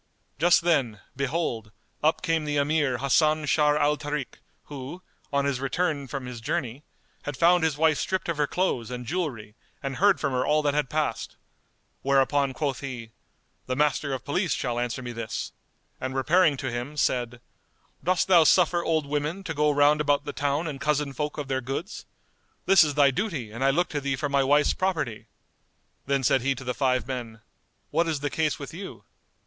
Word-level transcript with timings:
Just 0.39 0.61
then, 0.61 0.99
behold, 1.15 1.71
up 2.03 2.23
came 2.23 2.43
the 2.43 2.57
Emir 2.57 2.97
Hasan 2.97 3.45
Sharr 3.45 3.79
al 3.79 3.97
Tarik 3.97 4.39
who, 4.63 5.03
on 5.31 5.45
his 5.45 5.59
return 5.59 6.07
from 6.07 6.25
his 6.25 6.41
journey, 6.41 6.83
had 7.21 7.37
found 7.37 7.63
his 7.63 7.77
wife 7.77 7.99
stripped 7.99 8.27
of 8.27 8.37
her 8.37 8.47
clothes 8.47 8.89
and 8.89 9.05
jewellery 9.05 9.53
and 9.83 9.97
heard 9.97 10.19
from 10.19 10.33
her 10.33 10.43
all 10.43 10.63
that 10.63 10.73
had 10.73 10.89
passed; 10.89 11.35
whereupon 12.01 12.51
quoth 12.51 12.79
he, 12.79 13.11
"The 13.67 13.75
Master 13.75 14.11
of 14.11 14.25
Police 14.25 14.53
shall 14.55 14.79
answer 14.79 15.03
me 15.03 15.11
this" 15.11 15.51
and 15.99 16.15
repairing 16.15 16.57
to 16.57 16.71
him, 16.71 16.97
said, 16.97 17.39
"Dost 18.03 18.27
thou 18.27 18.43
suffer 18.43 18.83
old 18.83 19.05
women 19.05 19.43
to 19.43 19.53
go 19.53 19.69
round 19.69 20.01
about 20.01 20.25
the 20.25 20.33
town 20.33 20.65
and 20.65 20.81
cozen 20.81 21.13
folk 21.13 21.37
of 21.37 21.47
their 21.47 21.61
goods? 21.61 22.07
This 22.65 22.83
is 22.83 22.95
thy 22.95 23.11
duty 23.11 23.51
and 23.51 23.63
I 23.63 23.69
look 23.69 23.89
to 23.89 24.01
thee 24.01 24.15
for 24.15 24.29
my 24.29 24.41
wife's 24.43 24.73
property." 24.73 25.27
Then 26.07 26.23
said 26.23 26.41
he 26.41 26.55
to 26.55 26.63
the 26.63 26.73
five 26.73 27.05
men, 27.07 27.41
"What 27.91 28.07
is 28.07 28.21
the 28.21 28.31
case 28.31 28.57
with 28.57 28.73
you?" 28.73 29.03